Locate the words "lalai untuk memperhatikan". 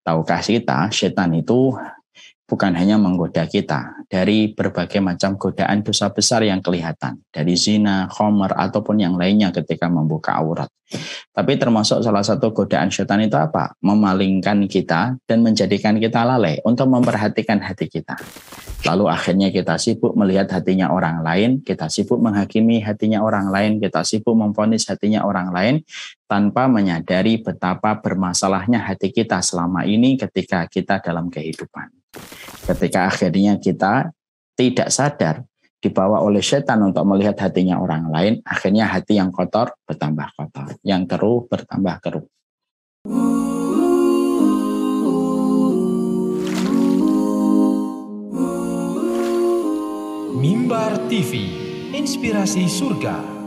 16.26-17.62